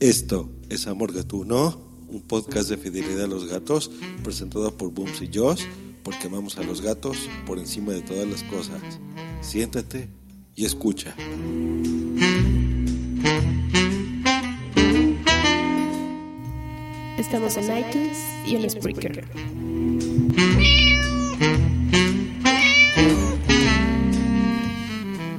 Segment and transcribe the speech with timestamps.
[0.00, 3.90] Esto es Amor Gatuno, un podcast de fidelidad a los gatos,
[4.22, 5.64] presentado por Booms y Josh,
[6.02, 8.80] porque amamos a los gatos por encima de todas las cosas.
[9.40, 10.08] Siéntate
[10.54, 11.14] y escucha.
[17.18, 20.75] Estamos en iTunes y en Spreaker.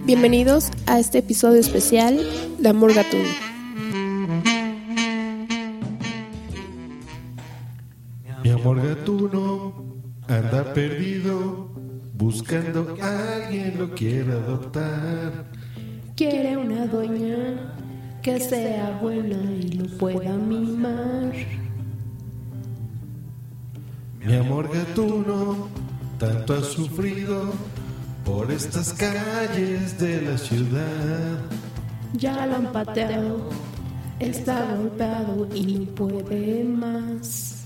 [0.08, 2.18] Bienvenidos a este episodio especial
[2.60, 3.28] de Amor Gatuno.
[8.42, 9.74] Mi amor gatuno
[10.30, 11.72] anda perdido,
[12.14, 15.52] buscando a alguien lo quiera adoptar.
[16.16, 17.76] Quiere una doña
[18.22, 21.34] que sea buena y lo pueda mimar.
[24.26, 25.68] Mi amor gatuno
[26.18, 27.52] tanto ha sufrido
[28.28, 31.40] por estas calles de la ciudad.
[32.14, 33.50] Ya lo han pateado,
[34.20, 37.64] está golpeado y puede más.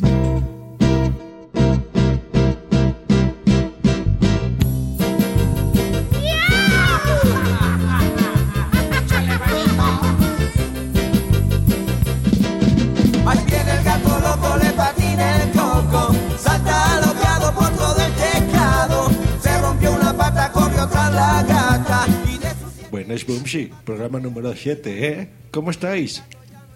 [23.11, 23.69] Buenas, Boomsy.
[23.83, 25.29] Programa número 7, ¿eh?
[25.51, 26.23] ¿Cómo estáis?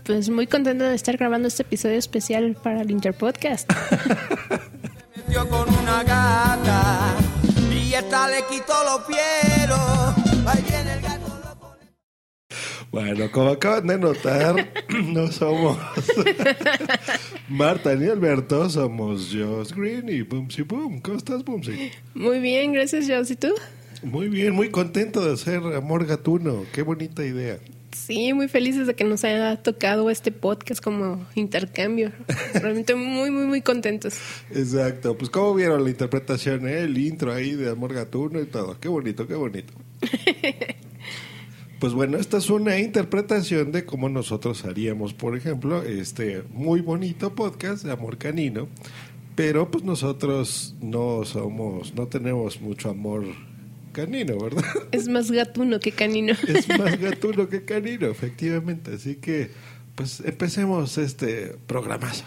[0.04, 3.72] Pues muy contento de estar grabando este episodio especial para el Interpodcast.
[5.16, 7.16] metió con una gata
[7.72, 9.18] y esta le quitó los.
[10.46, 11.78] Ahí viene el gato loco.
[12.92, 14.74] Bueno, como acaban de notar,
[15.06, 15.78] no somos
[17.48, 21.00] Marta ni Alberto, somos Josh Green y Boomsy Boom.
[21.00, 21.94] ¿Cómo estás, Boomsy?
[22.14, 23.32] Muy bien, gracias, Joss.
[23.32, 23.56] ¿Y tú?
[24.04, 26.64] Muy bien, muy contento de hacer Amor Gatuno.
[26.74, 27.60] Qué bonita idea.
[27.96, 32.12] Sí, muy felices de que nos haya tocado este podcast como intercambio.
[32.54, 34.16] Realmente muy, muy, muy contentos.
[34.52, 35.18] Exacto.
[35.18, 36.82] Pues, ¿cómo vieron la interpretación, eh?
[36.82, 38.80] El intro ahí de Amor Gatuno y todo.
[38.80, 39.74] Qué bonito, qué bonito.
[41.78, 47.36] Pues bueno, esta es una interpretación de cómo nosotros haríamos, por ejemplo, este muy bonito
[47.36, 48.70] podcast de Amor Canino,
[49.36, 53.26] pero pues nosotros no somos, no tenemos mucho amor
[53.96, 54.64] canino, ¿verdad?
[54.92, 56.34] Es más gatuno que canino.
[56.48, 58.94] Es más gatuno que canino, efectivamente.
[58.94, 59.50] Así que,
[59.96, 62.26] pues empecemos este programazo.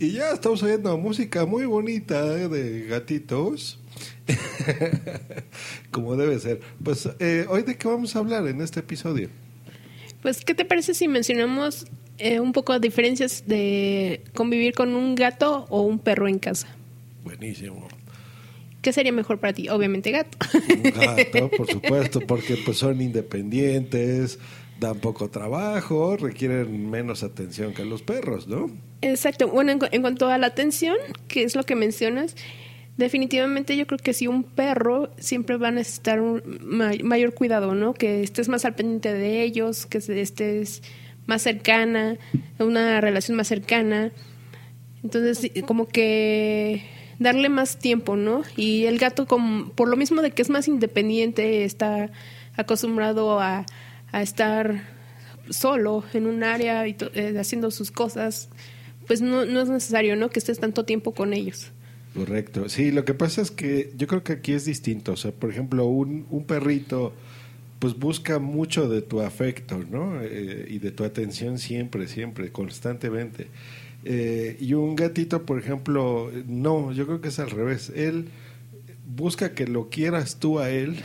[0.00, 3.78] Y ya estamos oyendo música muy bonita de gatitos.
[5.90, 6.60] Como debe ser.
[6.82, 9.28] Pues, eh, ¿hoy de qué vamos a hablar en este episodio?
[10.22, 11.86] Pues, ¿qué te parece si mencionamos
[12.18, 16.68] eh, un poco de diferencias de convivir con un gato o un perro en casa?
[17.24, 17.88] Buenísimo.
[18.88, 19.68] ¿Qué sería mejor para ti?
[19.68, 20.38] Obviamente gato.
[20.74, 24.38] Un gato, por supuesto, porque pues son independientes,
[24.80, 28.70] dan poco trabajo, requieren menos atención que los perros, ¿no?
[29.02, 29.46] Exacto.
[29.48, 30.96] Bueno, en, en cuanto a la atención,
[31.28, 32.34] que es lo que mencionas,
[32.96, 37.74] Definitivamente yo creo que si un perro siempre va a necesitar un ma- mayor cuidado,
[37.76, 37.92] ¿no?
[37.94, 40.82] Que estés más al pendiente de ellos, que estés
[41.26, 42.16] más cercana,
[42.58, 44.10] una relación más cercana.
[45.04, 46.82] Entonces, como que
[47.18, 48.42] darle más tiempo, ¿no?
[48.56, 49.26] Y el gato,
[49.74, 52.10] por lo mismo de que es más independiente, está
[52.56, 53.66] acostumbrado a,
[54.12, 54.84] estar
[55.50, 58.48] solo en un área y eh, haciendo sus cosas,
[59.06, 60.30] pues no, no es necesario, ¿no?
[60.30, 61.72] Que estés tanto tiempo con ellos.
[62.14, 62.68] Correcto.
[62.68, 65.12] Sí, lo que pasa es que yo creo que aquí es distinto.
[65.12, 67.12] O sea, por ejemplo, un, un perrito
[67.78, 70.20] pues busca mucho de tu afecto, ¿no?
[70.22, 73.48] Eh, y de tu atención siempre, siempre, constantemente.
[74.10, 77.92] Eh, y un gatito, por ejemplo, no, yo creo que es al revés.
[77.94, 78.30] Él
[79.06, 80.96] busca que lo quieras tú a él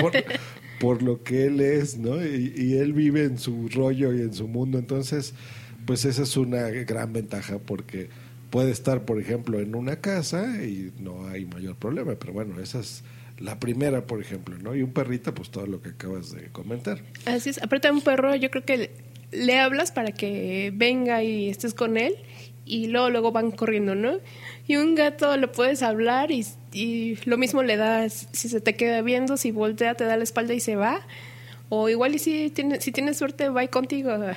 [0.80, 2.24] por, lo que él es, ¿no?
[2.24, 4.78] Y, y él vive en su rollo y en su mundo.
[4.78, 5.34] Entonces,
[5.84, 8.08] pues esa es una gran ventaja porque
[8.48, 12.14] puede estar, por ejemplo, en una casa y no hay mayor problema.
[12.14, 13.04] Pero bueno, esa es
[13.38, 14.74] la primera, por ejemplo, ¿no?
[14.74, 17.02] Y un perrito, pues todo lo que acabas de comentar.
[17.26, 18.90] Así es, aparte un perro, yo creo que
[19.32, 22.14] le, hablas para que venga y estés con él
[22.64, 24.18] y luego luego van corriendo, ¿no?
[24.66, 28.76] Y un gato le puedes hablar y, y lo mismo le das, si se te
[28.76, 31.00] queda viendo, si voltea, te da la espalda y se va.
[31.74, 34.36] O igual y si, tiene, si tienes suerte, va contigo a,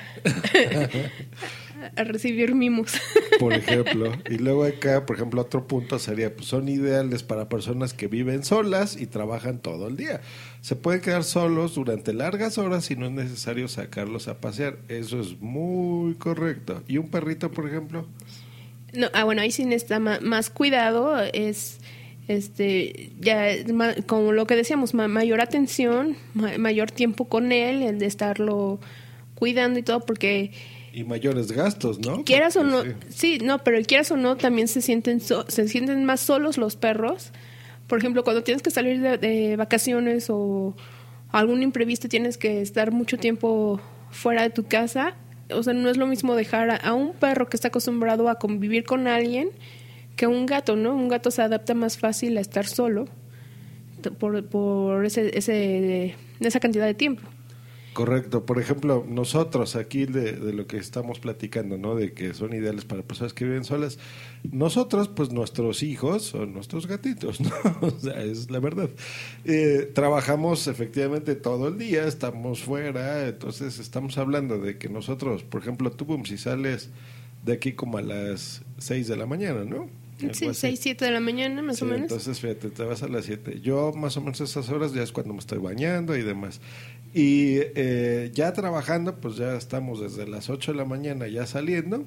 [1.96, 2.94] a recibir mimos.
[3.38, 4.10] por ejemplo.
[4.30, 8.42] Y luego acá, por ejemplo, otro punto sería, pues son ideales para personas que viven
[8.42, 10.22] solas y trabajan todo el día.
[10.66, 14.78] Se pueden quedar solos durante largas horas y no es necesario sacarlos a pasear.
[14.88, 16.82] Eso es muy correcto.
[16.88, 18.04] ¿Y un perrito, por ejemplo?
[18.92, 21.78] No, ah, bueno, ahí sí necesita más cuidado, es
[22.26, 23.46] este ya
[24.08, 28.80] como lo que decíamos, ma- mayor atención, ma- mayor tiempo con él, el de estarlo
[29.36, 30.50] cuidando y todo, porque
[30.92, 32.24] Y mayores gastos, ¿no?
[32.24, 36.04] quieras o no, sí, no, pero quieras o no, también se sienten so- se sienten
[36.04, 37.30] más solos los perros.
[37.86, 40.74] Por ejemplo, cuando tienes que salir de, de vacaciones o
[41.30, 43.80] algún imprevisto, tienes que estar mucho tiempo
[44.10, 45.14] fuera de tu casa.
[45.50, 48.84] O sea, no es lo mismo dejar a, un perro que está acostumbrado a convivir
[48.84, 49.50] con alguien
[50.16, 50.94] que un gato, ¿no?
[50.94, 53.06] Un gato se adapta más fácil a estar solo
[54.18, 57.22] por, por ese, ese, esa cantidad de tiempo.
[57.96, 58.44] Correcto.
[58.44, 61.94] Por ejemplo, nosotros aquí de, de lo que estamos platicando, ¿no?
[61.94, 63.98] De que son ideales para personas que viven solas.
[64.52, 67.50] Nosotros, pues nuestros hijos son nuestros gatitos, ¿no?
[67.80, 68.90] O sea, es la verdad.
[69.46, 75.62] Eh, trabajamos efectivamente todo el día, estamos fuera, entonces estamos hablando de que nosotros, por
[75.62, 76.90] ejemplo, tú, Boom, si sales
[77.44, 79.88] de aquí como a las 6 de la mañana, ¿no?
[80.22, 80.60] Algo Sí, así.
[80.60, 82.12] 6, 7 de la mañana más Sí, o menos.
[82.12, 83.60] Entonces, fíjate, te vas a las 7.
[83.60, 86.60] Yo más o menos esas horas ya es cuando me estoy bañando y demás.
[87.16, 92.04] Y eh, ya trabajando, pues ya estamos desde las 8 de la mañana ya saliendo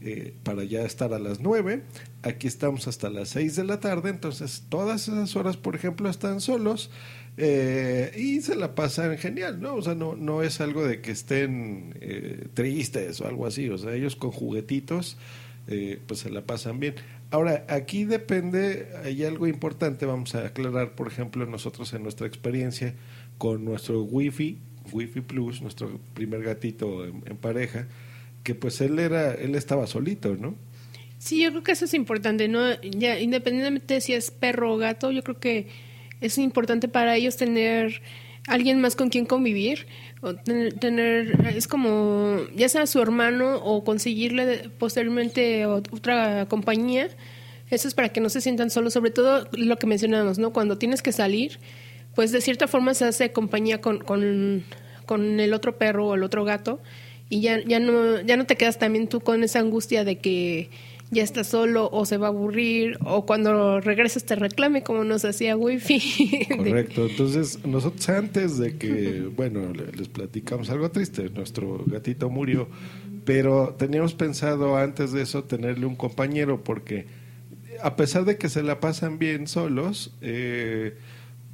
[0.00, 1.84] eh, para ya estar a las 9.
[2.24, 6.40] Aquí estamos hasta las 6 de la tarde, entonces todas esas horas, por ejemplo, están
[6.40, 6.90] solos
[7.36, 9.76] eh, y se la pasan genial, ¿no?
[9.76, 13.78] O sea, no, no es algo de que estén eh, tristes o algo así, o
[13.78, 15.16] sea, ellos con juguetitos
[15.68, 16.96] eh, pues se la pasan bien.
[17.30, 22.94] Ahora, aquí depende, hay algo importante, vamos a aclarar, por ejemplo, nosotros en nuestra experiencia
[23.40, 24.58] con nuestro Wi-Fi,
[24.92, 27.88] Wi-Fi Plus, nuestro primer gatito en, pareja,
[28.44, 30.56] que pues él era, él estaba solito, ¿no?
[31.16, 32.60] Sí, yo creo que eso es importante, ¿no?
[32.82, 35.68] Ya, independientemente de si es perro o gato, yo creo que
[36.20, 38.02] es importante para ellos tener
[38.46, 39.86] alguien más con quien convivir,
[40.20, 47.08] o tener, tener- es como, ya sea su hermano o conseguirle posteriormente ot- otra compañía,
[47.70, 50.52] eso es para que no se sientan solos, sobre todo lo que mencionamos, ¿no?
[50.52, 51.58] Cuando tienes que salir,
[52.14, 54.64] pues de cierta forma se hace compañía con, con,
[55.06, 56.80] con el otro perro o el otro gato
[57.28, 60.70] y ya, ya, no, ya no te quedas también tú con esa angustia de que
[61.12, 65.24] ya está solo o se va a aburrir o cuando regreses te reclame como nos
[65.24, 66.46] hacía Wifi.
[66.56, 67.06] Correcto.
[67.06, 72.68] Entonces, nosotros antes de que, bueno, le- les platicamos algo triste, nuestro gatito murió,
[73.24, 77.06] pero teníamos pensado antes de eso tenerle un compañero porque
[77.82, 80.94] a pesar de que se la pasan bien solos, eh,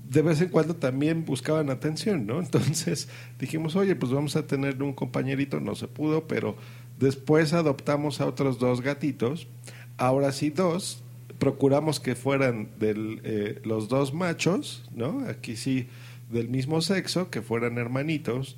[0.08, 2.38] de vez en cuando también buscaban atención, ¿no?
[2.40, 3.08] Entonces
[3.38, 6.56] dijimos, oye, pues vamos a tenerle un compañerito, no se pudo, pero
[6.98, 9.48] después adoptamos a otros dos gatitos,
[9.96, 11.02] ahora sí dos,
[11.38, 15.24] procuramos que fueran del, eh, los dos machos, ¿no?
[15.28, 15.88] Aquí sí,
[16.30, 18.56] del mismo sexo, que fueran hermanitos,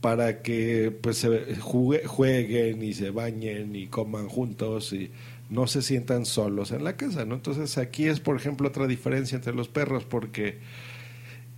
[0.00, 5.10] para que pues se jueguen y se bañen y coman juntos y
[5.50, 7.34] no se sientan solos en la casa, ¿no?
[7.36, 10.58] Entonces aquí es, por ejemplo, otra diferencia entre los perros, porque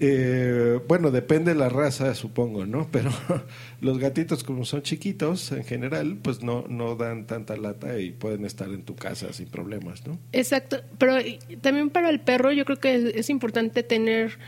[0.00, 2.86] Eh, bueno, depende de la raza, supongo, ¿no?
[2.92, 3.10] Pero
[3.80, 8.44] los gatitos, como son chiquitos, en general, pues no, no dan tanta lata y pueden
[8.44, 10.16] estar en tu casa sin problemas, ¿no?
[10.32, 11.16] Exacto, pero
[11.60, 14.38] también para el perro yo creo que es, importante tener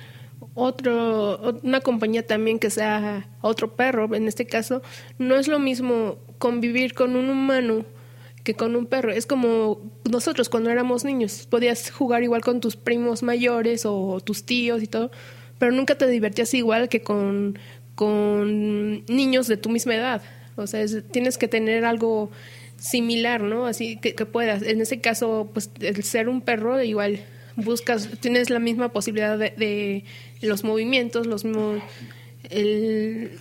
[0.55, 4.15] otro ot- una compañía también que sea otro perro.
[4.15, 4.83] En este caso,
[5.19, 7.85] no es lo mismo convivir con un humano
[8.45, 9.13] que con un perro.
[9.13, 9.81] Es como
[10.11, 14.87] nosotros cuando éramos niños, podías jugar igual con tus primos mayores o tus tíos y
[14.87, 15.11] todo,
[15.59, 17.59] pero nunca te divertías igual que con,
[17.95, 20.23] con niños de tu misma edad.
[20.57, 22.31] O sea, es- tienes que tener algo
[22.79, 23.67] similar, ¿no?
[23.67, 24.63] Así que, que puedas.
[24.63, 27.21] En ese caso, pues el ser un perro, igual
[27.57, 30.05] buscas, tienes la misma posibilidad de, de
[30.41, 31.83] los movimientos, los mismos,
[32.49, 33.33] el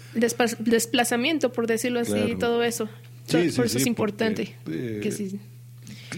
[0.65, 2.37] desplazamiento, por decirlo así, Claro.
[2.37, 2.89] todo eso.
[3.29, 4.55] Sí, por sí, eso sí, es importante.
[4.63, 5.39] porque, eh, que sí.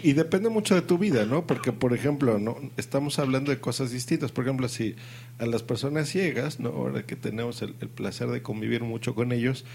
[0.04, 1.46] Y depende mucho de tu vida, ¿no?
[1.46, 4.32] Porque, por ejemplo, no estamos hablando de cosas distintas.
[4.32, 4.96] Por ejemplo, si
[5.38, 6.70] a las personas ciegas, ¿no?
[6.70, 9.66] Ahora que tenemos el, el placer de convivir mucho con ellos,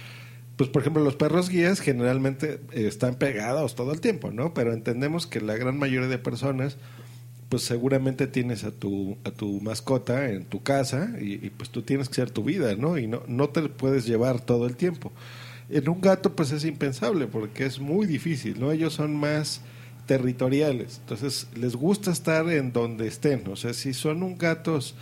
[0.57, 4.55] pues, por ejemplo, los perros guías generalmente eh, están pegados todo el tiempo, ¿no?
[4.55, 6.79] Pero entendemos que la gran mayoría de personas,
[7.51, 11.83] pues seguramente tienes a tu, a tu mascota en tu casa y, y, pues tú
[11.83, 12.97] tienes que ser tu vida, ¿no?
[12.97, 15.13] Y no, no te puedes llevar todo el tiempo.
[15.69, 18.71] En un gato pues es impensable porque es muy difícil, ¿no?
[18.71, 19.63] Ellos son más
[20.07, 24.95] territoriales, entonces les gusta estar en donde estén, o sea, si son un gatos,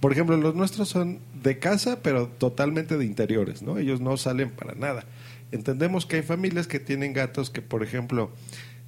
[0.00, 3.78] por ejemplo, los nuestros son de casa pero totalmente de interiores, ¿no?
[3.78, 5.04] Ellos no salen para nada.
[5.52, 8.30] Entendemos que hay familias que tienen gatos que, por ejemplo,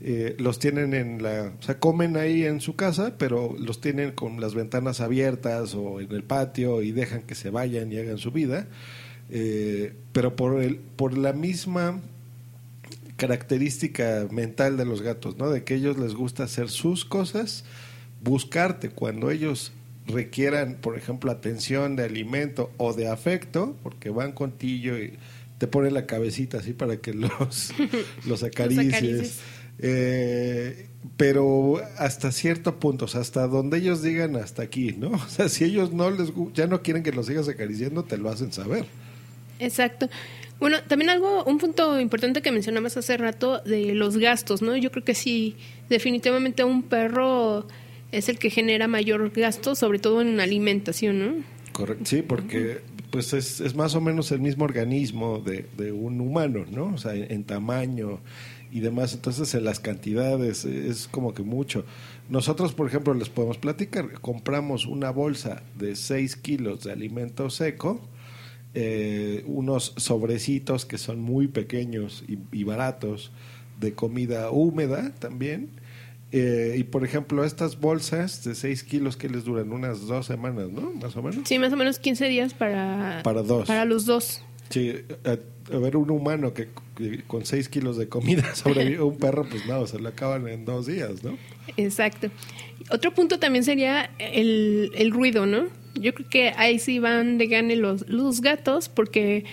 [0.01, 4.13] eh, los tienen en la, o sea, comen ahí en su casa, pero los tienen
[4.13, 8.19] con las ventanas abiertas o en el patio y dejan que se vayan y hagan
[8.19, 8.67] su vida.
[9.35, 12.03] Eh, pero por el, por la misma
[13.17, 15.49] característica mental de los gatos, ¿no?
[15.49, 17.65] De que ellos les gusta hacer sus cosas,
[18.23, 19.73] buscarte cuando ellos
[20.07, 25.15] requieran, por ejemplo, atención de alimento o de afecto, porque van contigo y
[25.57, 27.73] te ponen la cabecita así para que los,
[28.27, 28.95] los acaricies.
[28.95, 29.39] acaricies.
[29.79, 35.09] Eh, pero hasta cierto punto, o sea, hasta donde ellos digan hasta aquí, ¿no?
[35.13, 38.29] O sea, si ellos no les ya no quieren que los sigas acariciando, te lo
[38.29, 38.85] hacen saber.
[39.63, 40.11] Exacto.
[40.61, 44.77] Bueno, también algo, un punto importante que mencionabas hace rato de los gastos, ¿no?
[44.77, 45.57] Yo creo que sí,
[45.89, 47.67] definitivamente un perro
[48.13, 51.45] es el que genera mayor gasto, sobre todo en alimentación, ¿no?
[51.73, 52.05] Correcto.
[52.07, 56.65] Sí, porque pues es, es más o menos el mismo organismo de, de un humano,
[56.71, 56.95] ¿no?
[56.95, 58.21] O sea, en, en tamaño
[58.73, 59.15] y demás.
[59.15, 61.85] Entonces, en las cantidades eh, es como que mucho.
[62.29, 64.13] Nosotros, por ejemplo, les podemos platicar.
[64.21, 68.01] Compramos una bolsa de 6 kilos de alimento seco,
[68.75, 73.33] eh, unos sobrecitos que son muy pequeños y, y baratos
[73.81, 75.71] de comida húmeda también.
[76.33, 80.71] Eh, y por ejemplo, estas bolsas de 6 kilos que les duran unas dos semanas,
[80.71, 80.91] ¿no?
[80.93, 81.47] Más o menos.
[81.47, 83.21] Sí, más o menos 15 días para...
[83.23, 83.69] Para dos.
[83.69, 84.41] Para los dos.
[84.71, 84.95] Sí,
[85.27, 85.37] a,
[85.75, 89.67] a ver, un humano que, que con 6 kilos de comida sobrevive, un perro, pues
[89.67, 91.37] no, se lo acaban en dos días, ¿no?
[91.77, 92.31] Exacto.
[92.91, 95.67] Otro punto también sería el, el ruido, ¿no?
[95.95, 99.45] Yo creo que ahí sí van de gane los, los gatos porque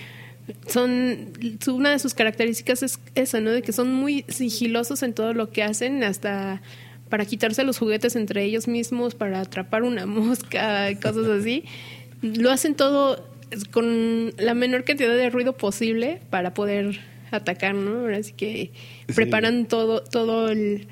[0.66, 1.32] son
[1.68, 3.50] una de sus características es esa, ¿no?
[3.50, 6.60] De que son muy sigilosos en todo lo que hacen, hasta
[7.08, 11.64] para quitarse los juguetes entre ellos mismos, para atrapar una mosca, cosas así.
[12.22, 13.28] Lo hacen todo
[13.72, 18.06] con la menor cantidad de ruido posible para poder atacar, ¿no?
[18.14, 18.70] Así que
[19.08, 19.14] Sí.
[19.14, 20.86] preparan todo, todo el,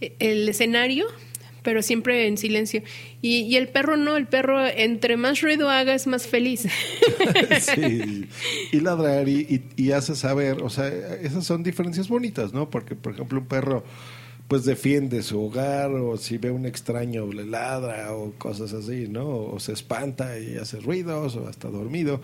[0.00, 1.06] el escenario,
[1.62, 2.82] pero siempre en silencio.
[3.22, 6.66] Y, y el perro no, el perro entre más ruido haga es más feliz.
[7.60, 8.28] sí,
[8.72, 9.40] y ladrar y,
[9.76, 12.70] y, y hace saber, o sea, esas son diferencias bonitas, ¿no?
[12.70, 13.84] Porque, por ejemplo, un perro
[14.48, 19.28] pues defiende su hogar o si ve un extraño le ladra o cosas así, ¿no?
[19.28, 22.22] O se espanta y hace ruidos o hasta dormido.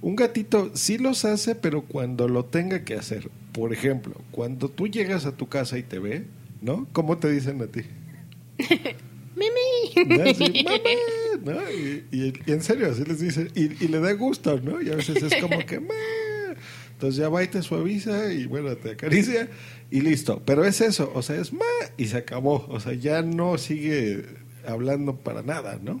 [0.00, 3.28] Un gatito sí los hace, pero cuando lo tenga que hacer.
[3.52, 6.24] Por ejemplo, cuando tú llegas a tu casa y te ve,
[6.62, 6.86] ¿no?
[6.92, 7.82] ¿Cómo te dicen a ti?
[9.36, 10.08] ¡Mimi!
[10.64, 10.80] "Mamá",
[11.44, 11.70] ¿no?
[11.70, 13.48] Y, y- y en serio, así les dice.
[13.54, 14.80] Y, y le da gusto, ¿no?
[14.80, 15.94] Y a veces es como que, "Ma".
[16.92, 19.48] Entonces ya va y te suaviza y bueno, te acaricia
[19.90, 20.42] y listo.
[20.46, 21.64] Pero es eso, o sea, es ma
[21.98, 22.64] y se acabó.
[22.70, 24.24] O sea, ya no sigue
[24.66, 26.00] hablando para nada, ¿no?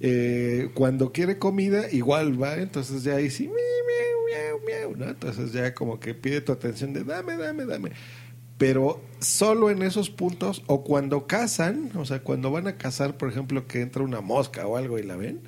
[0.00, 5.10] Eh, cuando quiere comida, igual va, entonces ya ahí sí, miau, miau, miau, miau, ¿no?
[5.12, 7.90] Entonces ya como que pide tu atención de dame, dame, dame.
[8.64, 13.28] Pero solo en esos puntos, o cuando cazan, o sea, cuando van a cazar, por
[13.28, 15.42] ejemplo, que entra una mosca o algo y la ven,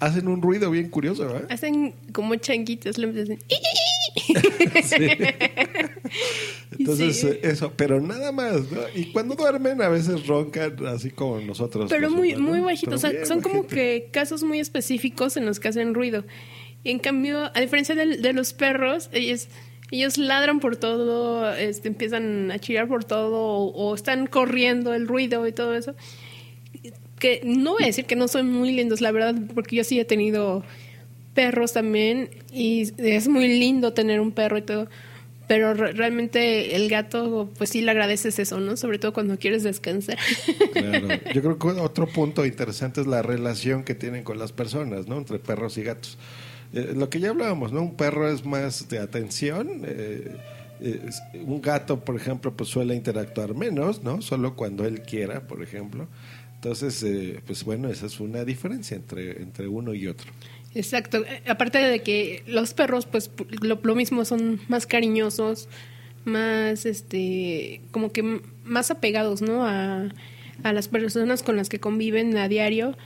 [0.00, 1.46] hacen un ruido bien curioso, ¿verdad?
[1.48, 3.38] Hacen como changuitos, le hacen...
[4.84, 4.96] Sí.
[6.78, 7.26] Entonces, Sí.
[7.28, 8.80] eh, eso, pero nada más, ¿no?
[8.94, 11.88] Y cuando duermen a veces roncan así como nosotros.
[11.88, 12.94] Pero muy, humanos, muy bajitos.
[12.94, 16.24] O sea, son como que casos muy específicos en los que hacen ruido.
[16.84, 19.48] Y en cambio, a diferencia de, los perros, ellos,
[19.90, 25.08] ellos ladran por todo, este, empiezan a chillar por todo, o, o están corriendo el
[25.08, 25.94] ruido y todo eso.
[27.18, 29.98] Que no voy a decir que no son muy lindos, la verdad, porque yo sí
[29.98, 30.62] he tenido
[31.34, 34.88] perros también y es muy lindo tener un perro y todo.
[35.48, 38.76] Pero re- realmente el gato, pues sí le agradeces eso, ¿no?
[38.76, 40.18] Sobre todo cuando quieres descansar.
[40.74, 41.08] Claro.
[41.34, 45.16] Yo creo que otro punto interesante es la relación que tienen con las personas, ¿no?
[45.16, 46.18] Entre perros y gatos.
[46.72, 47.82] Eh, lo que ya hablábamos, ¿no?
[47.82, 49.82] Un perro es más de atención.
[49.84, 50.36] eh,
[51.44, 54.22] un gato, por ejemplo, pues suele interactuar menos, ¿no?
[54.22, 56.06] Solo cuando él quiera, por ejemplo.
[56.54, 60.30] Entonces, eh, pues bueno, esa es una diferencia entre, entre uno y otro.
[60.74, 61.24] Exacto.
[61.48, 65.68] Aparte de que los perros, pues lo, lo mismo, son más cariñosos,
[66.24, 69.66] más, este, como que más apegados, ¿no?
[69.66, 70.08] A,
[70.62, 72.96] a las personas con las que conviven a diario.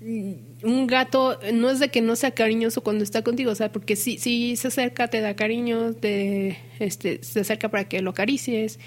[0.00, 3.70] Mm, Un gato no es de que no sea cariñoso cuando está contigo, o sea,
[3.70, 4.16] porque si,
[4.56, 8.78] se acerca, te da cariño, te, este, se acerca para que lo acaricies,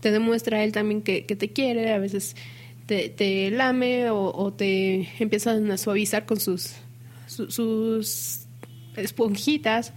[0.00, 2.36] te demuestra él también que, te quiere, a veces
[2.86, 6.72] te, lame o, te empiezan a suavizar con sus,
[7.26, 8.42] su- sus
[8.96, 9.92] esponjitas,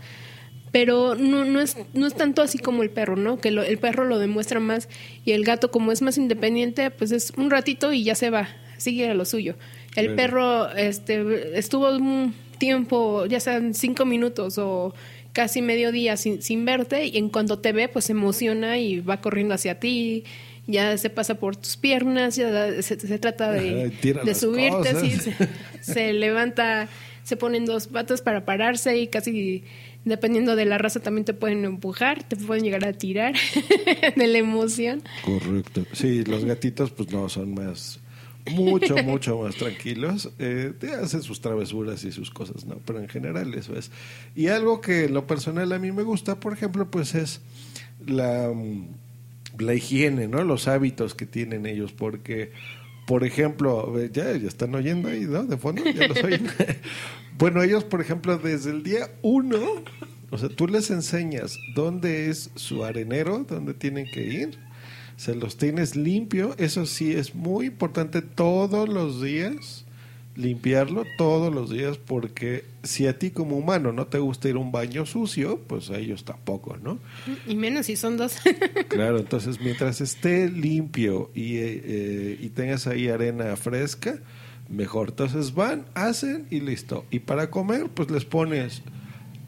[0.71, 3.39] pero no, no, es, no es tanto así como el perro, ¿no?
[3.39, 4.89] Que lo- el perro lo demuestra más
[5.25, 8.49] y el gato como es más independiente, pues es un ratito y ya se va,
[8.77, 9.55] sigue a lo suyo.
[9.97, 14.93] El perro este, estuvo un tiempo, ya sean cinco minutos o
[15.33, 18.99] casi medio día sin, sin verte y en cuanto te ve pues se emociona y
[18.99, 20.23] va corriendo hacia ti,
[20.65, 23.91] ya se pasa por tus piernas, ya se, se trata de,
[24.23, 25.33] de subirte, se,
[25.81, 26.89] se levanta,
[27.23, 29.63] se ponen dos patas para pararse y casi
[30.05, 33.33] dependiendo de la raza también te pueden empujar, te pueden llegar a tirar
[34.15, 35.03] de la emoción.
[35.23, 35.85] Correcto.
[35.93, 37.99] Sí, los gatitos pues no son más,
[38.51, 40.29] mucho, mucho más tranquilos.
[40.39, 42.79] Eh, te hacen sus travesuras y sus cosas, ¿no?
[42.85, 43.91] Pero en general eso es.
[44.35, 47.41] Y algo que en lo personal a mí me gusta, por ejemplo, pues es
[48.05, 48.87] la, mm,
[49.59, 50.43] la higiene, ¿no?
[50.43, 52.51] Los hábitos que tienen ellos, porque...
[53.05, 55.45] Por ejemplo, ya, ya están oyendo ahí, ¿no?
[55.45, 56.45] De fondo, ya los oyen.
[57.37, 59.57] bueno, ellos, por ejemplo, desde el día uno,
[60.29, 64.59] o sea, tú les enseñas dónde es su arenero, dónde tienen que ir,
[65.17, 69.83] se los tienes limpio, eso sí es muy importante todos los días,
[70.35, 74.59] limpiarlo todos los días, porque si a ti como humano no te gusta ir a
[74.59, 76.99] un baño sucio, pues a ellos tampoco, ¿no?
[77.47, 78.37] Y menos si son dos.
[78.89, 84.19] Claro, entonces mientras esté limpio y, eh, eh, y tengas ahí arena fresca,
[84.69, 85.09] mejor.
[85.09, 87.05] Entonces van, hacen y listo.
[87.09, 88.83] Y para comer, pues les pones...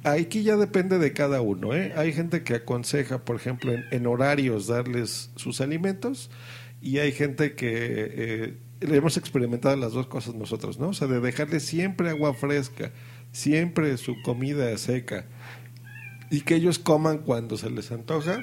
[0.04, 1.76] Aquí ya depende de cada uno.
[1.76, 1.94] ¿eh?
[1.96, 6.30] Hay gente que aconseja, por ejemplo, en, horarios darles sus alimentos
[6.82, 10.90] y hay gente que eh, hemos experimentado las dos cosas nosotros, ¿no?
[10.90, 12.92] O sea, de dejarles siempre agua fresca,
[13.32, 15.26] siempre su comida seca
[16.30, 18.40] y que ellos coman cuando se les antoja.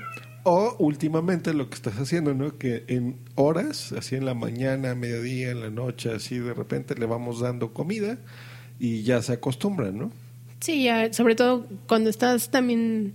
[0.48, 2.56] O últimamente lo que estás haciendo, ¿no?
[2.56, 7.06] Que en horas, así en la mañana, mediodía, en la noche, así de repente le
[7.06, 8.18] vamos dando comida
[8.78, 10.12] y ya se acostumbran, ¿no?
[10.60, 13.12] Sí, ya, sobre todo cuando estás también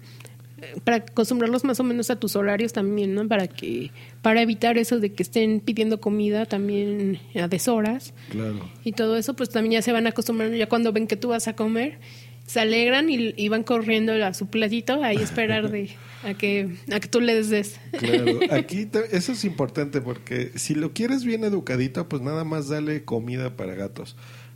[0.62, 3.28] eh, para acostumbrarlos más o menos a tus horarios también, ¿no?
[3.28, 8.70] Para que para evitar eso de que estén pidiendo comida también a deshoras Claro.
[8.84, 11.48] y todo eso, pues también ya se van acostumbrando ya cuando ven que tú vas
[11.48, 11.98] a comer,
[12.46, 15.90] se alegran y, y van corriendo a su platito ahí a esperar de
[16.24, 17.80] a que a que tú les des.
[17.98, 22.68] Claro, aquí te- eso es importante porque si lo quieres bien educadito, pues nada más
[22.70, 24.16] dale comida para gatos.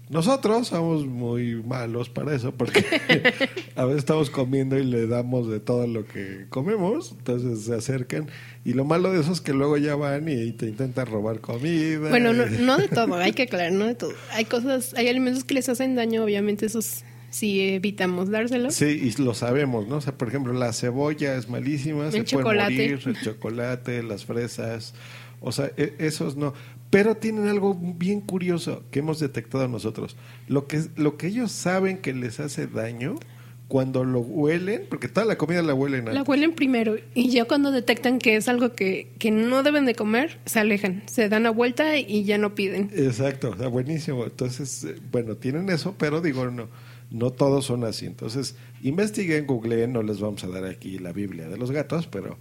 [0.09, 2.85] Nosotros somos muy malos para eso porque
[3.75, 8.27] a veces estamos comiendo y le damos de todo lo que comemos, entonces se acercan
[8.63, 12.09] y lo malo de eso es que luego ya van y te intentan robar comida.
[12.09, 14.13] Bueno, no, no de todo, hay que aclarar, no de todo.
[14.31, 18.75] Hay cosas, hay alimentos que les hacen daño, obviamente esos sí evitamos dárselos.
[18.75, 18.85] Sí,
[19.17, 19.97] y lo sabemos, ¿no?
[19.97, 22.71] O sea, por ejemplo, la cebolla es malísima, se El puede chocolate.
[22.73, 24.93] morir, el chocolate, las fresas,
[25.41, 26.53] o sea, e- esos no.
[26.95, 30.15] Pero tienen algo bien curioso que hemos detectado nosotros.
[30.47, 33.15] Lo que, lo que ellos saben que les hace daño,
[33.67, 37.71] cuando lo huelen, porque toda la comida la huelen La huelen primero y ya cuando
[37.71, 41.49] detectan que es algo que, que no deben de comer, se alejan, se dan la
[41.49, 42.89] vuelta y ya no piden.
[42.95, 44.23] Exacto, o sea, buenísimo.
[44.23, 46.69] Entonces, eh, bueno, tienen eso, pero digo, no,
[47.11, 48.05] no todos son así.
[48.05, 52.37] Entonces, investiguen, googleen, no les vamos a dar aquí la Biblia de los gatos, pero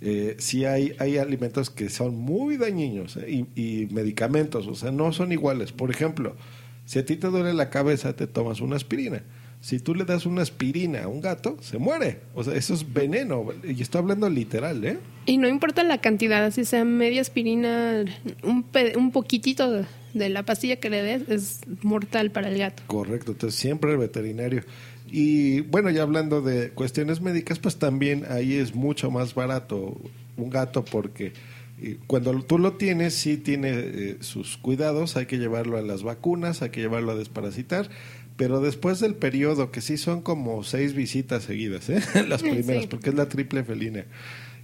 [0.00, 4.90] eh, sí hay, hay alimentos que son muy dañinos eh, y, y medicamentos, o sea,
[4.90, 5.72] no son iguales.
[5.72, 6.36] Por ejemplo,
[6.84, 9.22] si a ti te duele la cabeza, te tomas una aspirina.
[9.60, 12.20] Si tú le das una aspirina a un gato, se muere.
[12.34, 13.46] O sea, eso es veneno.
[13.64, 14.98] Y estoy hablando literal, ¿eh?
[15.24, 18.04] Y no importa la cantidad, así sea media aspirina,
[18.44, 22.82] un, un poquitito de, de la pastilla que le des es mortal para el gato.
[22.86, 24.62] Correcto, entonces siempre el veterinario.
[25.10, 30.00] Y bueno, ya hablando de cuestiones médicas, pues también ahí es mucho más barato
[30.36, 31.32] un gato porque
[31.80, 36.02] eh, cuando tú lo tienes, sí tiene eh, sus cuidados, hay que llevarlo a las
[36.02, 37.88] vacunas, hay que llevarlo a desparasitar,
[38.36, 42.02] pero después del periodo, que sí son como seis visitas seguidas, ¿eh?
[42.28, 42.50] las Sí.
[42.50, 44.04] primeras, porque es la triple felina.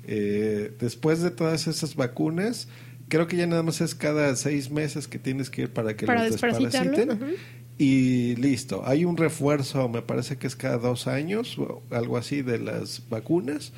[0.04, 2.68] Eh, después de todas esas vacunas,
[3.08, 6.06] creo que ya nada más es cada seis meses que tienes que ir para que
[6.06, 7.36] Para los desparasiten.
[7.82, 8.84] Y listo.
[8.86, 11.56] Hay un refuerzo, me parece que es cada dos años,
[11.90, 13.72] algo así, de las vacunas.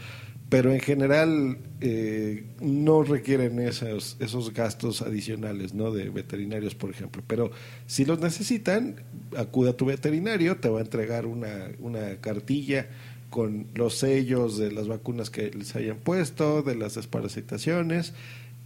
[0.51, 5.91] Pero en general eh, no requieren esos, esos gastos adicionales, ¿no?
[5.91, 7.23] De veterinarios, por ejemplo.
[7.27, 7.51] Pero
[7.87, 8.97] si los necesitan,
[9.39, 12.89] acude a tu veterinario, te va a entregar una, una cartilla
[13.31, 18.13] con los sellos de las vacunas que les hayan puesto, de las desparasitaciones,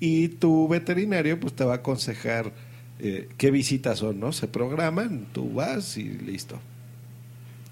[0.01, 2.53] y tu veterinario pues te va a aconsejar
[3.01, 4.33] eh, qué visitas son, ¿no?
[4.33, 6.59] Se programan, tú vas y listo.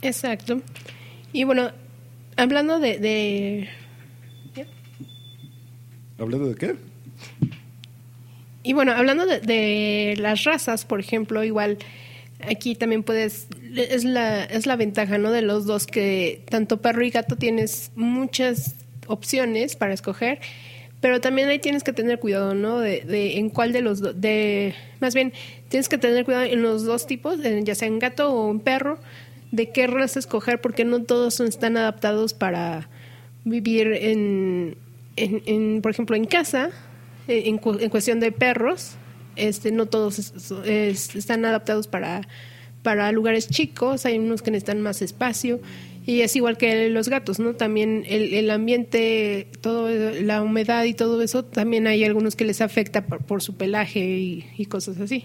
[0.03, 0.61] Exacto.
[1.33, 1.71] Y bueno,
[2.37, 3.69] hablando de, de-
[6.19, 6.77] ¿Hablando de qué?
[8.63, 11.79] y bueno, hablando de, de las razas, por ejemplo, igual
[12.41, 15.31] aquí también puedes es la es la ventaja, ¿no?
[15.31, 18.75] De los dos que tanto perro y gato tienes muchas
[19.07, 20.41] opciones para escoger,
[21.07, 22.81] pero también ahí tienes que tener cuidado, ¿no?
[22.81, 25.33] De, en cuál de los do- de más bien
[25.69, 28.59] tienes que tener cuidado en los dos tipos, en- ya sea en gato o en
[28.59, 28.99] perro,
[29.53, 32.89] de qué raza escoger porque no todos son- están adaptados para
[33.45, 34.77] vivir en,
[35.15, 36.71] en, por ejemplo, en casa,
[37.29, 38.97] en, en cuestión de perros,
[39.37, 40.19] este, no todos
[40.65, 42.23] es- están adaptados para,
[42.83, 45.61] para lugares chicos, hay unos que necesitan más espacio,
[46.07, 47.55] y es igual que los gatos, ¿no?
[47.55, 52.61] También el, el ambiente, todo, la humedad y todo eso, también hay algunos que les
[52.61, 55.25] afecta por, su pelaje y, y cosas así.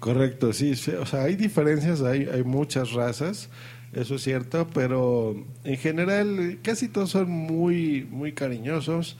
[0.00, 3.50] Correcto, sí, sí, o sea, hay diferencias, hay, hay muchas razas,
[3.92, 9.16] eso es cierto, pero en general eh, casi todos son muy, muy cariñosos,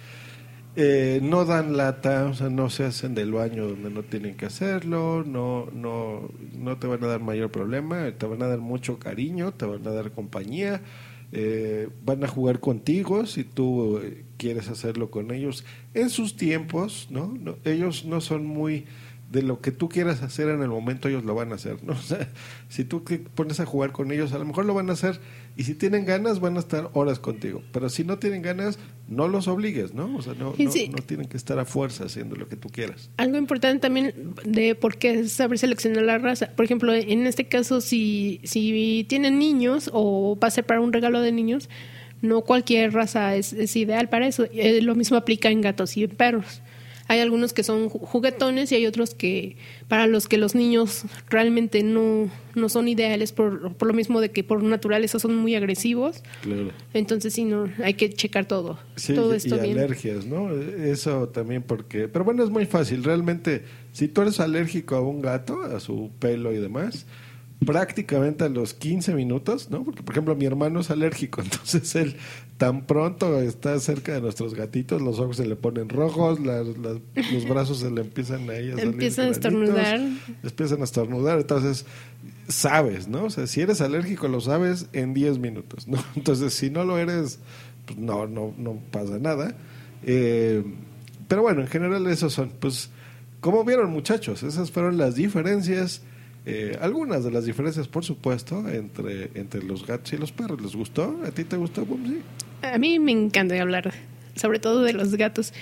[0.75, 4.47] eh, no dan lata, o sea, no se hacen del baño donde no tienen que
[4.47, 8.99] hacerlo, no, no, no te van a dar mayor problema, te van a dar mucho
[8.99, 10.81] cariño, te van a dar compañía,
[11.33, 17.09] eh, van a jugar contigo si tú eh, quieres hacerlo con ellos en sus tiempos,
[17.11, 17.35] ¿no?
[17.39, 18.87] no ellos no son muy
[19.33, 21.93] de lo que tú quieras hacer en el momento ellos lo van a hacer, ¿no?
[22.03, 22.29] O sea,
[22.69, 23.03] si tú
[23.35, 25.21] pones a jugar con ellos, a lo mejor lo van a hacer
[25.57, 29.29] y si tienen ganas van a estar horas contigo, pero si no tienen ganas, no
[29.29, 30.17] los obligues, ¿no?
[30.17, 30.89] O sea, no, Y no, sí.
[30.89, 33.11] no tienen que estar a fuerza haciendo lo que tú quieras.
[33.19, 36.51] Algo importante también de por qué saber seleccionar la raza.
[36.57, 40.93] Por ejemplo, en este caso, si, si tienen niños o va a ser para un
[40.93, 41.69] regalo de niños,
[42.23, 44.47] no cualquier raza es, es ideal para eso.
[44.53, 46.63] Eh, lo mismo aplica en gatos y en perros.
[47.13, 51.03] Hay algunos que son ju- juguetones y hay otros que para los que los niños
[51.29, 55.55] realmente no, no son ideales por, por lo mismo de que por naturaleza son muy
[55.55, 56.23] agresivos.
[56.41, 56.71] Claro.
[56.95, 58.79] Entonces sí, no, hay que checar todo.
[58.97, 59.79] Sí, todo y- esto y bien.
[59.79, 60.51] alergias, ¿no?
[60.53, 62.09] Eso también porque...
[62.09, 63.05] Pero bueno, es muy fácil.
[63.05, 67.05] Realmente, si tú eres alérgico a un gato, a su pelo y demás,
[67.67, 69.85] prácticamente a los 15 minutos, ¿no?
[69.85, 72.17] Porque, por ejemplo, mi hermano es alérgico, entonces él
[72.59, 76.99] tan pronto está cerca de nuestros gatitos, los ojos se le ponen rojos, las- las-
[77.33, 80.01] los brazos se le empiezan ahí a salir Empiezan a estornudar.
[80.43, 81.85] Empiezan a estornudar, entonces
[82.49, 83.25] sabes, ¿no?
[83.25, 85.99] O sea, si eres alérgico lo sabes en 10 minutos, ¿no?
[86.17, 87.39] Entonces, si no lo eres,
[87.87, 89.55] pues no, no, no pasa nada.
[90.05, 90.63] Eh,
[91.29, 92.91] pero bueno, en general esos son, pues,
[93.41, 96.03] como vieron muchachos, esas fueron las diferencias,
[96.45, 100.61] eh, algunas de las diferencias, por supuesto, entre, entre los gatos y los perros.
[100.61, 101.21] ¿Les gustó?
[101.25, 101.85] ¿A ti te gustó?
[101.85, 102.23] Sí.
[102.63, 103.93] A mí me encanta hablar,
[104.35, 105.53] sobre todo de los gatos.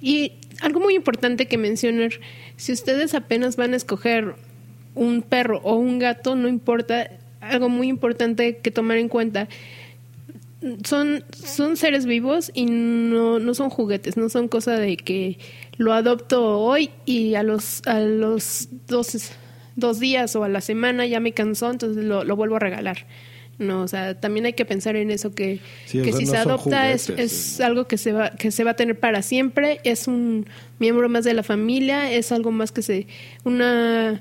[0.00, 2.12] Y algo muy importante que mencionar,
[2.56, 4.34] si ustedes apenas van a escoger
[4.94, 9.48] un perro o un gato, no importa, algo muy importante que tomar en cuenta,
[10.84, 15.38] son, son seres vivos y no, no son juguetes, no son cosa de que
[15.76, 19.32] lo adopto hoy y a los, a los dos,
[19.78, 23.06] dos días o a la semana ya me cansó, entonces lo, lo vuelvo a regalar.
[23.58, 26.36] No, o sea, también hay que pensar en eso que, Sí, que si no se
[26.36, 27.62] adopta es, juguetes, es sí.
[27.62, 30.46] algo que se va que se va a tener para siempre, es un
[30.78, 33.08] miembro más de la familia, es algo más que se
[33.42, 34.20] una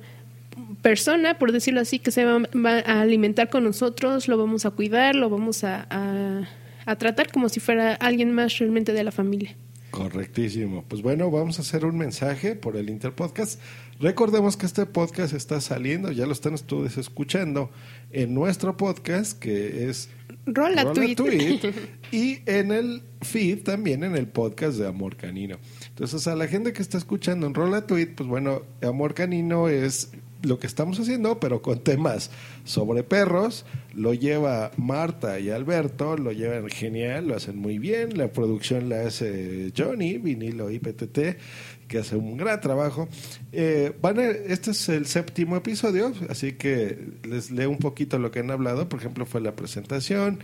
[0.82, 4.72] persona, por decirlo así, que se va, va a alimentar con nosotros, lo vamos a
[4.72, 6.50] cuidar, lo vamos a, a,
[6.86, 9.56] a tratar como si fuera alguien más realmente de la familia.
[9.98, 10.86] Correctísimo.
[10.88, 13.60] Pues bueno, vamos a hacer un mensaje por el Interpodcast.
[14.00, 17.72] Recordemos que este podcast está saliendo, ya lo están ustedes escuchando
[18.12, 20.10] en nuestro podcast, que es
[20.46, 21.18] Rola Tweet.
[22.12, 25.58] y en el feed también en el podcast de Amor Canino.
[25.90, 30.12] Entonces, a la gente que está escuchando en Rola Tweet, pues bueno, Amor Canino es
[30.44, 32.32] lo que estamos haciendo, pero con temas
[32.64, 33.66] sobre perros.
[33.94, 38.18] Lo lleva Marta y Alberto, lo llevan genial, lo hacen muy bien.
[38.18, 41.38] La producción la hace Johnny, vinilo IPTT,
[41.88, 43.08] que hace un gran trabajo.
[43.52, 48.30] Eh, van a- este es el séptimo episodio, así que les leo un poquito lo
[48.30, 48.88] que han hablado.
[48.90, 50.40] Por ejemplo, fue la presentación.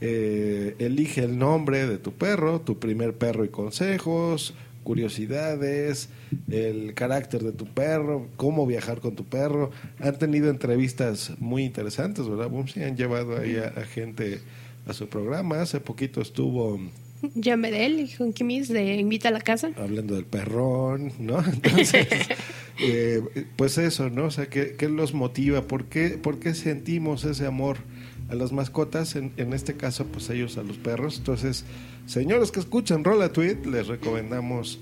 [0.00, 4.54] eh, elige el nombre de tu perro, tu primer perro y consejos,
[4.88, 6.08] curiosidades,
[6.50, 9.70] el carácter de tu perro, cómo viajar con tu perro.
[10.00, 12.48] Han tenido entrevistas muy interesantes, ¿verdad?
[12.48, 12.82] Bumsy?
[12.84, 14.40] Han llevado ahí a, a gente
[14.86, 15.60] a su programa.
[15.60, 16.80] Hace poquito estuvo
[17.38, 19.72] Jan Bedel y con Kimis de Invita a la Casa.
[19.76, 21.44] hablando del perrón, ¿no?
[21.52, 22.06] Entonces,
[22.78, 23.20] eh,
[23.56, 24.24] pues eso, ¿no?
[24.24, 25.66] O sea, ¿qué, qué los motiva?
[25.66, 27.76] ¿Por qué, ¿Por qué sentimos ese amor
[28.28, 29.14] a las mascotas?
[29.16, 31.18] En, en este caso, pues ellos a los perros.
[31.18, 31.64] Entonces,
[32.06, 34.80] señores que escuchan Rola Tweet, les recomendamos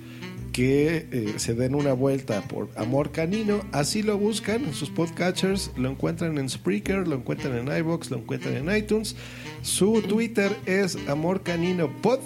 [0.53, 3.61] que eh, se den una vuelta por Amor Canino.
[3.73, 8.17] Así lo buscan en sus podcatchers, lo encuentran en Spreaker, lo encuentran en iBox, lo
[8.19, 9.17] encuentran en iTunes.
[9.63, 12.21] Su Twitter es Amor Canino Pod.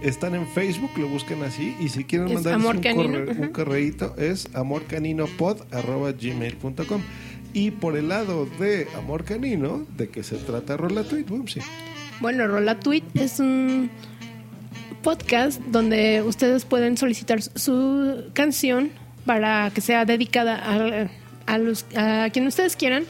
[0.00, 1.74] Están en Facebook, lo buscan así.
[1.80, 7.02] Y si quieren mandar un, corre- un correíto, es amorcaninopod.gmail.com.
[7.52, 11.24] Y por el lado de Amor Canino, ¿de qué se trata Rola Tweet?
[12.20, 13.90] Bueno, Rola Tweet es un
[15.02, 18.90] podcast donde ustedes pueden solicitar su canción
[19.24, 21.08] para que sea dedicada a,
[21.52, 23.04] a, los, a quien ustedes quieran,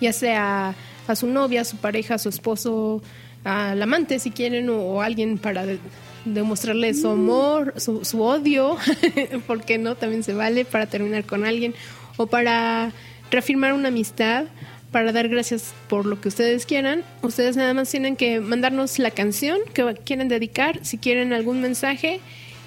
[0.00, 0.74] ya sea
[1.06, 3.02] a su novia, a su pareja, a su esposo,
[3.44, 5.78] al amante si quieren, o, o alguien para de-
[6.24, 8.76] demostrarle su amor, su, su odio,
[9.46, 11.74] porque no, también se vale para terminar con alguien,
[12.16, 12.92] o para
[13.30, 14.46] reafirmar una amistad,
[14.90, 17.02] para dar gracias por lo que ustedes quieran.
[17.22, 22.20] Ustedes nada más tienen que mandarnos la canción que quieren dedicar, si quieren algún mensaje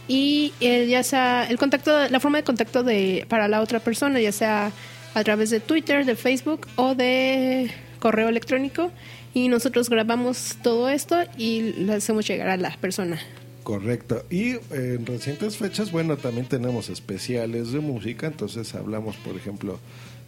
[0.07, 4.19] y eh, ya sea el contacto, la forma de contacto de para la otra persona,
[4.19, 4.71] ya sea
[5.13, 8.91] a través de Twitter, de Facebook o de correo electrónico
[9.33, 13.19] y nosotros grabamos todo esto y lo hacemos llegar a la persona.
[13.63, 14.25] Correcto.
[14.29, 19.79] Y eh, en recientes fechas, bueno, también tenemos especiales de música, entonces hablamos, por ejemplo,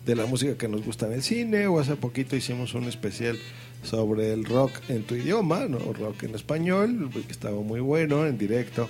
[0.05, 3.37] de la música que nos gusta en el cine, o hace poquito hicimos un especial
[3.83, 5.79] sobre el rock en tu idioma, ¿no?
[5.79, 8.89] Rock en español, que estaba muy bueno en directo.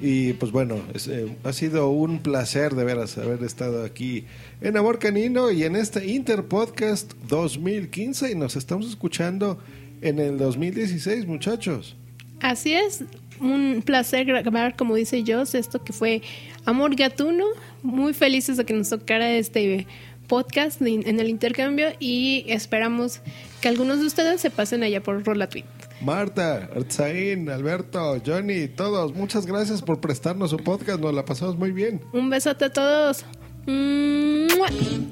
[0.00, 0.76] Y pues bueno,
[1.08, 4.24] eh, ha sido un placer de veras haber estado aquí
[4.60, 9.58] en Amor Canino y en este Interpodcast 2015 y nos estamos escuchando
[10.00, 11.96] en el 2016, muchachos.
[12.40, 13.02] Así es,
[13.40, 16.22] un placer grabar, como dice Joss, esto que fue
[16.64, 17.44] Amor Gatuno.
[17.82, 19.88] Muy felices de que nos tocara este
[20.28, 23.20] podcast en el intercambio y esperamos
[23.60, 25.64] que algunos de ustedes se pasen allá por Rola Tweet.
[26.00, 31.72] Marta, Artzain, Alberto, Johnny, todos, muchas gracias por prestarnos su podcast, nos la pasamos muy
[31.72, 32.00] bien.
[32.12, 33.24] Un besote a todos.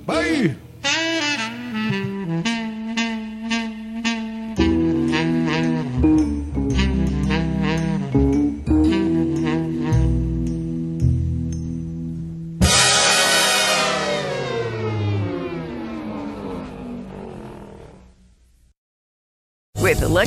[0.06, 0.56] Bye.